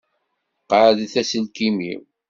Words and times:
Qaɛdeɣ 0.69 1.13
aselkim-iw. 1.21 2.01